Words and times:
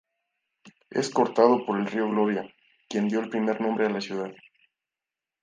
Es 0.89 1.11
cortado 1.11 1.63
por 1.63 1.77
el 1.79 1.85
Río 1.85 2.09
Gloria, 2.09 2.51
que 2.89 3.01
dio 3.01 3.19
el 3.19 3.29
primer 3.29 3.61
nombre 3.61 3.85
a 3.85 3.89
la 3.91 4.01
ciudad. 4.01 4.33